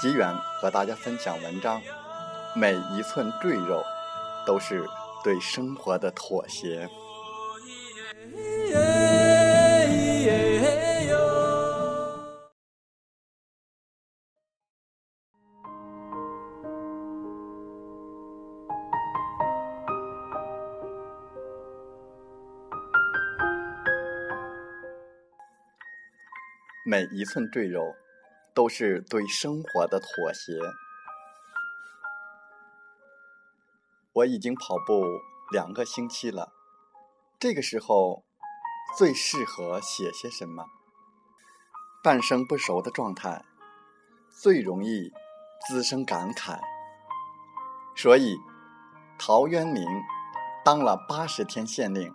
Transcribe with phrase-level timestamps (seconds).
[0.00, 1.82] 吉远和大家分享文章，
[2.54, 3.82] 每一寸赘肉
[4.46, 4.86] 都是
[5.24, 6.88] 对生活的妥协。
[26.86, 27.82] 每一寸赘肉。
[28.58, 30.58] 都是对生活的妥协。
[34.14, 35.04] 我已经跑步
[35.52, 36.52] 两个星期了，
[37.38, 38.24] 这个时候
[38.96, 40.64] 最适合写些什么？
[42.02, 43.44] 半生不熟的状态，
[44.28, 45.12] 最容易
[45.68, 46.58] 滋生感慨。
[47.94, 48.38] 所以，
[49.20, 49.86] 陶渊明
[50.64, 52.12] 当了八十天县令，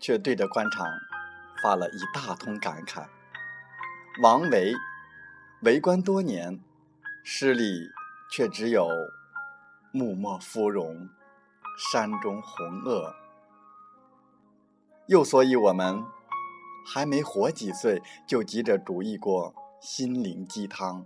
[0.00, 0.86] 却对着官场
[1.62, 3.06] 发了一大通感慨。
[4.22, 4.72] 王维。
[5.62, 6.60] 为官多年，
[7.24, 7.90] 诗里
[8.30, 8.88] 却只有
[9.90, 11.08] “木末芙蓉，
[11.90, 13.12] 山中红萼”。
[15.06, 16.04] 又所以，我们
[16.86, 21.04] 还没活几岁，就急着煮一锅心灵鸡汤，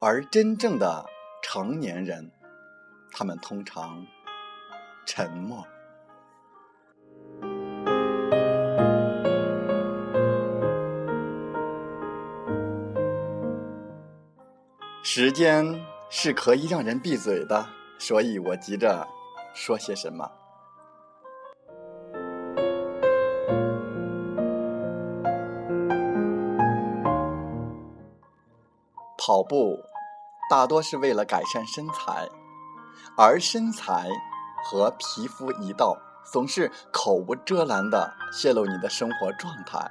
[0.00, 1.06] 而真正的
[1.40, 2.32] 成年人，
[3.12, 4.04] 他们通常
[5.06, 5.64] 沉默。
[15.02, 17.66] 时间是可以让人闭嘴的，
[17.98, 19.06] 所以我急着
[19.54, 20.30] 说些什么。
[29.16, 29.82] 跑步
[30.50, 32.28] 大多是为了改善身材，
[33.16, 34.08] 而身材
[34.64, 35.96] 和皮肤一道，
[36.30, 39.90] 总是口无遮拦的泄露你的生活状态。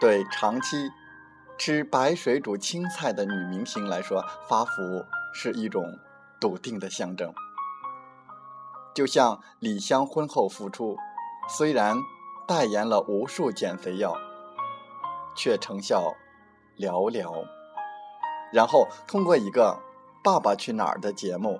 [0.00, 0.90] 对长期。
[1.58, 5.98] 吃白水煮青菜的女明星来说，发福是一种
[6.38, 7.32] 笃定的象征。
[8.94, 10.96] 就像李湘婚后复出，
[11.48, 11.96] 虽然
[12.46, 14.16] 代言了无数减肥药，
[15.34, 16.14] 却成效
[16.78, 17.46] 寥寥。
[18.52, 19.80] 然后通过一个
[20.22, 21.58] 《爸爸去哪儿》的节目，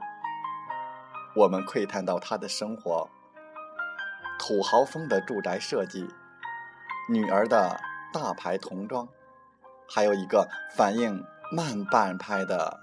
[1.34, 3.08] 我们窥探到她的生活：
[4.38, 6.06] 土豪风的住宅设计，
[7.08, 7.80] 女儿的
[8.12, 9.08] 大牌童装。
[9.88, 12.80] 还有一个反应慢半拍的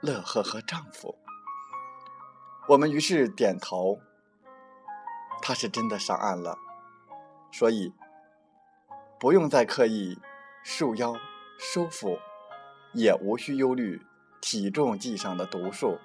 [0.00, 1.18] 乐呵呵丈夫，
[2.68, 4.00] 我们于是点头，
[5.42, 6.56] 他是真的上岸了，
[7.52, 7.92] 所以
[9.18, 10.18] 不用再刻意
[10.62, 11.16] 束腰
[11.58, 12.18] 收腹，
[12.92, 14.06] 也无需忧虑
[14.40, 15.98] 体重计上的读数。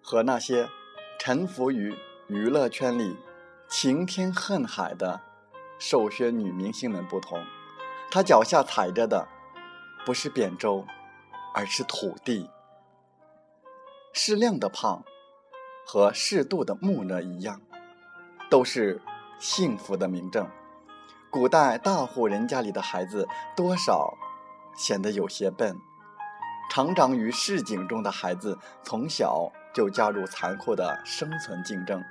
[0.00, 0.68] 和那些
[1.18, 3.16] 沉浮于娱乐圈里
[3.68, 5.20] 晴天恨海的
[5.78, 7.44] 瘦削女明星们不同。
[8.10, 9.28] 他脚下踩着的
[10.04, 10.86] 不是扁舟，
[11.54, 12.50] 而是土地。
[14.12, 15.04] 适量的胖
[15.84, 17.60] 和适度的木讷一样，
[18.48, 19.02] 都是
[19.38, 20.48] 幸福的明证。
[21.30, 24.14] 古代大户人家里的孩子多少
[24.74, 25.76] 显得有些笨，
[26.70, 32.02] 成长于市井中的孩子从小就加入残酷的生存竞争，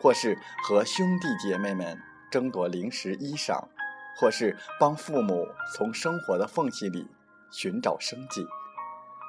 [0.00, 1.96] 或是和兄弟姐妹们
[2.28, 3.62] 争夺零食衣裳，
[4.18, 7.08] 或是帮父母从生活的缝隙里
[7.50, 8.46] 寻找生计。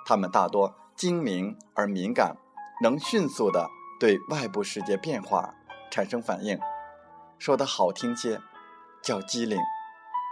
[0.05, 2.35] 他们大多精明而敏感，
[2.81, 3.69] 能迅速地
[3.99, 5.53] 对外部世界变化
[5.89, 6.59] 产生反应。
[7.39, 8.41] 说的好听些，
[9.01, 9.59] 叫机灵；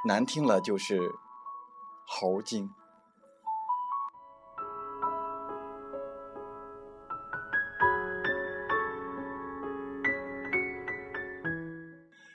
[0.07, 0.99] 难听了就是
[2.05, 2.69] 猴精。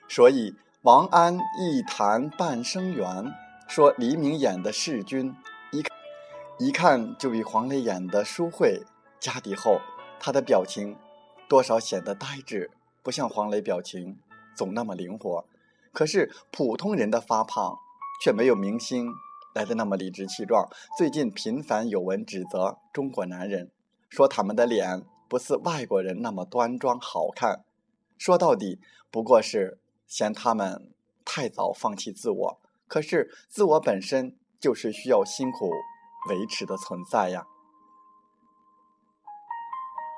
[0.09, 3.35] 所以王安忆谈半生缘，
[3.67, 5.35] 说黎明演的世君，
[5.73, 5.99] 一看
[6.61, 8.85] 一看就比黄磊演的舒慧。
[9.19, 9.81] 家底厚，
[10.21, 10.97] 他的表情
[11.49, 12.71] 多少显得呆滞，
[13.03, 14.17] 不像黄磊表情
[14.55, 15.45] 总那么灵活。
[15.93, 17.77] 可是普通人的发胖，
[18.23, 19.09] 却没有明星
[19.57, 20.69] 来的那么理直气壮。
[20.97, 23.73] 最近频繁有文指责中国男人，
[24.09, 27.65] 说他们的脸不似外国人那么端庄好看。
[28.17, 28.79] 说到底，
[29.11, 29.81] 不过是。
[30.07, 30.93] 嫌他们
[31.25, 35.71] 太早放弃自我，可是自我本身就是需要辛苦
[36.29, 37.45] 维持的存在呀。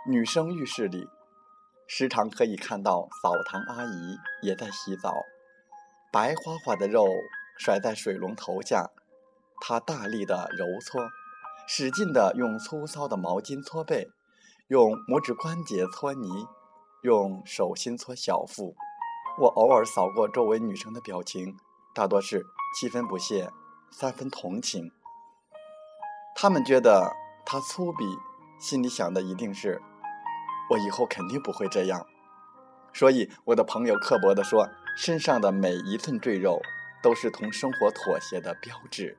[0.06, 1.06] 女生浴室里，
[1.86, 5.14] 时常可以看到澡堂阿姨也在洗澡，
[6.12, 7.06] 白花花的肉
[7.58, 8.90] 甩在水龙头下，
[9.60, 11.08] 她大力的揉搓，
[11.66, 14.08] 使劲的用粗糙的毛巾搓背，
[14.68, 16.46] 用拇指关节搓泥，
[17.02, 18.74] 用手心搓小腹。
[19.40, 21.56] 我偶尔扫过周围女生的表情，
[21.94, 22.44] 大多是
[22.74, 23.52] 七分不屑，
[23.88, 24.90] 三分同情。
[26.34, 27.14] 他们觉得
[27.46, 28.18] 他粗鄙，
[28.58, 29.80] 心里想的一定是
[30.70, 32.04] 我以后肯定不会这样。
[32.92, 34.68] 所以我的朋友刻薄地说
[34.98, 36.60] ：“身上的每一寸赘肉，
[37.00, 39.16] 都是同生活妥协的标志。”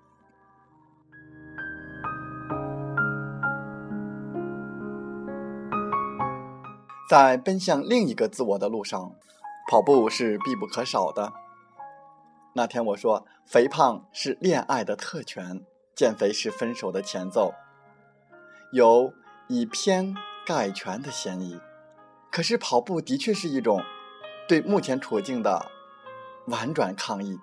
[7.10, 9.16] 在奔向另一个自我的路上。
[9.70, 11.32] 跑步是必不可少的。
[12.54, 15.64] 那天我说，肥胖是恋爱的特权，
[15.94, 17.54] 减肥是分手的前奏，
[18.72, 19.14] 有
[19.48, 21.62] 以偏概全的嫌疑。
[22.32, 23.84] 可是跑步的确是一种
[24.48, 25.68] 对目前处境的
[26.48, 27.40] 婉转抗议，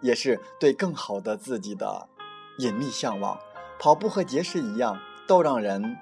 [0.00, 2.08] 也是对更好的自己的
[2.58, 3.36] 隐秘向往。
[3.80, 5.96] 跑步和节食一样，都让人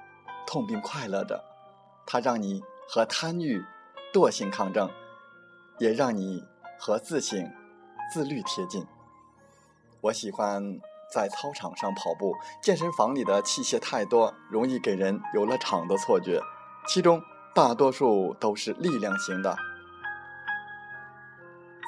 [0.45, 1.43] 痛并快乐着。
[2.05, 3.65] 它让你和贪欲、
[4.13, 4.87] 惰性抗争。
[5.79, 6.43] 也让你
[6.79, 7.51] 和自省、
[8.11, 8.85] 自律贴近。
[10.01, 10.79] 我喜欢
[11.13, 16.41] 在操场上跑步，健身房里的器械太多，容易给人游乐场的错觉，
[16.87, 17.21] 其中
[17.53, 19.57] 大多数都是力量型的。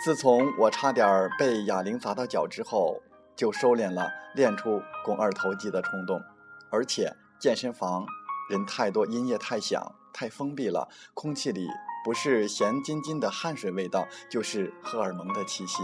[0.04, 3.02] 自从我差点被哑铃砸到脚之后，
[3.36, 6.22] 就收敛了练出肱二头肌的冲动，
[6.70, 8.06] 而且健身房
[8.50, 11.68] 人太多，音乐太响，太封闭了，空气里。
[12.04, 15.84] 不是咸津津的汗水味道，就是荷尔蒙的气息。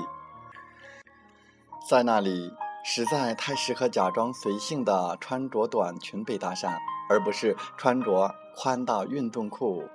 [1.88, 2.52] 在那里，
[2.84, 6.78] 实在太适合假装随性的穿着短裙被搭讪，
[7.10, 9.88] 而不是穿着宽大运动裤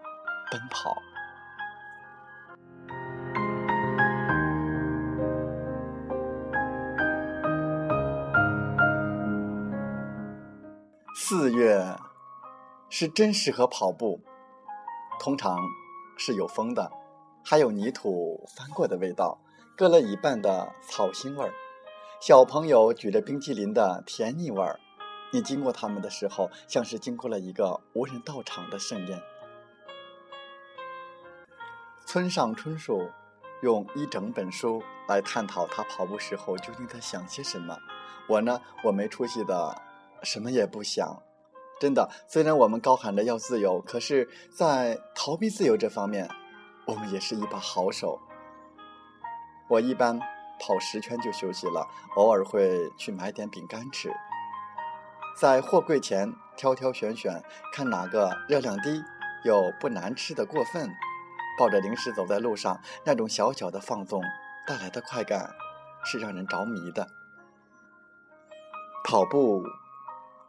[0.50, 0.94] 奔跑。
[11.14, 11.96] 四月
[12.88, 14.20] 是真适合跑步，
[15.18, 15.58] 通常。
[16.20, 16.92] 是有风的，
[17.42, 19.40] 还有泥土翻过的味道，
[19.74, 21.50] 割了一半的草腥味儿，
[22.20, 24.78] 小朋友举着冰淇淋的甜腻味儿。
[25.32, 29.22] 你经过他们的时候，像是经过了一个无人到场的盛宴。
[32.04, 33.08] 村上春树
[33.62, 37.78] 用一整本书来探讨他跑步时候究竟在想些什么。
[38.28, 39.74] 我呢，我没出息的，
[40.22, 41.22] 什么也不想。
[41.80, 46.28] 真的，虽然我们高喊着要自由，可是，在逃避自由这方面，
[46.86, 48.20] 我们也是一把好手。
[49.66, 50.20] 我一般
[50.60, 54.12] 跑十圈就休息了，偶尔会去买点饼干吃。
[55.38, 59.02] 在货柜前挑挑选选，看哪个热量低
[59.44, 60.90] 又不难吃的过分。
[61.58, 64.22] 抱着零食走在路上，那种小小的放纵
[64.66, 65.50] 带来的快感，
[66.04, 67.08] 是让人着迷的。
[69.02, 69.62] 跑步，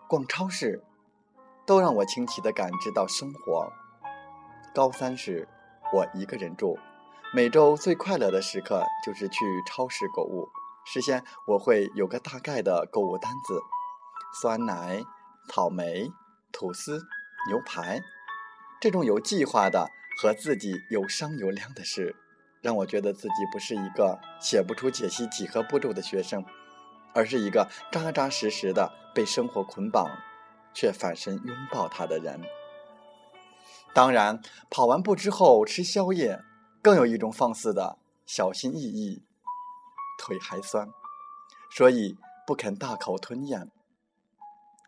[0.10, 0.84] 逛超市。
[1.66, 3.72] 都让我清晰地感知到生活。
[4.74, 5.48] 高三时，
[5.94, 6.78] 我一个人住，
[7.34, 10.48] 每周最快乐的时刻就是去超市购物。
[10.86, 13.60] 事先我会有个大概的购物单子：
[14.42, 15.02] 酸奶、
[15.50, 16.12] 草莓、
[16.52, 17.00] 吐司、
[17.48, 18.02] 牛排。
[18.80, 19.88] 这种有计划的
[20.22, 22.16] 和自己有商有量的事，
[22.62, 26.44] 让我觉得自己不是一个写不出解析几何步骤的学生，
[27.14, 30.10] 而是一个扎扎实实的被生活捆绑。
[30.74, 32.42] 却反身拥抱他的人。
[33.94, 36.42] 当然，跑完步之后吃宵夜，
[36.82, 39.22] 更有一种放肆的小心翼翼，
[40.18, 40.90] 腿还酸，
[41.70, 43.70] 所以不肯大口吞咽。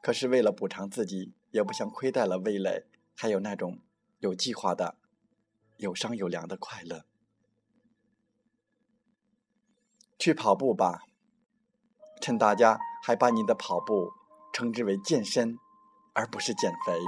[0.02, 2.86] 可是为了补偿自己，也不想亏待了味蕾，
[3.16, 3.80] 还有那种
[4.20, 4.96] 有计划的、
[5.78, 7.04] 有商有量的快乐。
[10.18, 11.04] 去跑步吧，
[12.22, 14.13] 趁大家还把你的跑步
[14.54, 15.58] 称之为健身，
[16.13, 17.00] 而不是减肥。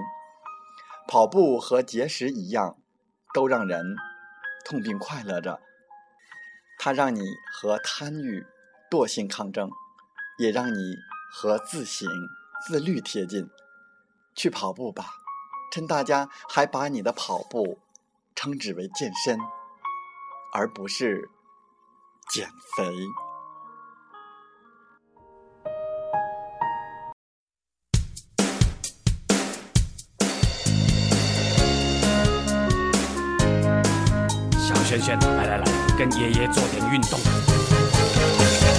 [1.07, 2.77] 跑步和节食一样，
[3.33, 3.95] 都让人
[4.65, 5.61] 痛并快乐着。
[6.79, 7.21] 它让你
[7.53, 8.45] 和贪欲、
[8.89, 9.69] 惰性抗争，
[10.37, 10.95] 也让你
[11.31, 12.09] 和自省、
[12.67, 13.49] 自律贴近。
[14.35, 15.05] 去跑步吧，
[15.71, 17.79] 趁大家还把你的跑步
[18.35, 19.39] 称之为健身，
[20.53, 21.29] 而不是
[22.29, 22.93] 减肥。
[34.99, 35.63] 轩轩，来来来，
[35.97, 37.19] 跟爷爷做点运动。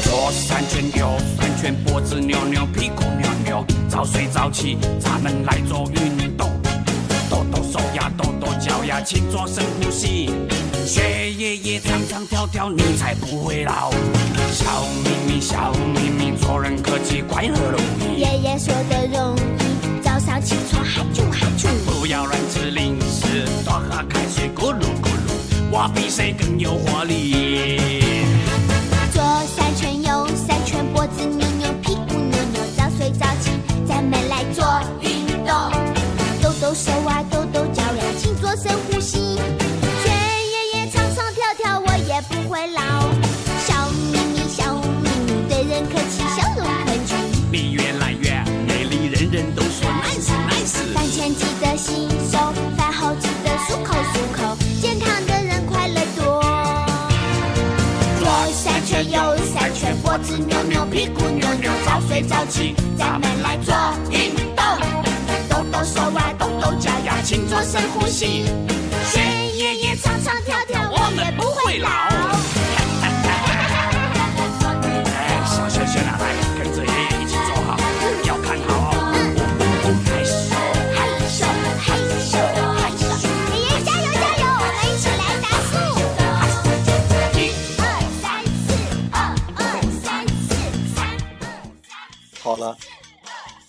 [0.03, 6.51] 左三圈，右三圈，脖子扭扭，屁股扭扭，早睡早起，咱们来做运动。
[7.29, 10.31] 抖抖手呀，抖抖脚呀，请做深呼吸。
[10.87, 13.91] 学爷爷唱唱跳跳，你才不会老。
[14.53, 14.65] 小
[15.05, 18.21] 咪咪，小咪咪，做人客气，快乐容易。
[18.21, 21.69] 爷爷说的容易，早上起床哈啾哈啾。
[21.85, 24.87] 不要乱吃零食，多喝开水，咕噜
[25.79, 27.77] 我比谁更有活力。
[29.13, 31.46] 左三圈，右三圈，脖子扭
[59.47, 63.75] 三圈，脖子扭扭，屁股扭扭，早睡早起，咱们来做
[64.11, 64.65] 运动。
[65.49, 68.45] 动动手啊，动动脚呀，请做深呼吸。
[69.13, 69.21] 学
[69.55, 72.56] 爷爷唱唱跳跳，我们不会老。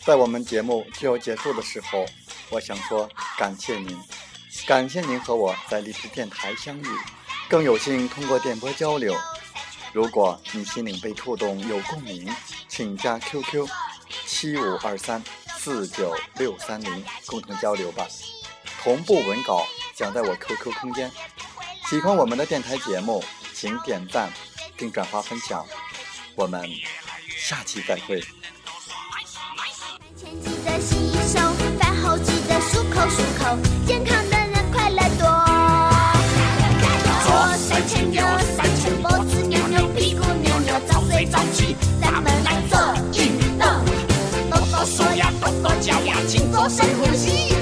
[0.06, 2.06] 在我们节目就要结束的时候，
[2.50, 4.00] 我想说感谢您，
[4.66, 6.86] 感谢您和我在荔枝电台相遇，
[7.50, 9.14] 更有幸通过电波交流。
[9.92, 12.34] 如果你心灵被触动，有共鸣，
[12.70, 13.68] 请加 QQ
[14.26, 15.22] 七五二三
[15.58, 18.08] 四九六三零共同交流吧。
[18.82, 21.12] 同步文稿讲在我 QQ 空间。
[21.90, 23.24] 喜欢我们的电台节目，
[23.54, 24.32] 请点赞
[24.76, 25.66] 并转发分享。
[26.36, 26.70] 我们
[27.28, 28.24] 下期再会。
[31.28, 31.40] 手，
[31.78, 35.28] 饭后记得漱口漱口，健康的人快乐多。
[37.26, 38.22] 左三圈，右
[38.56, 42.80] 三圈，脖子扭扭，屁股扭扭，早睡早起，咱们来做
[43.22, 43.68] 运动。
[44.50, 47.54] 抖抖手呀，抖抖脚呀，请做深呼吸。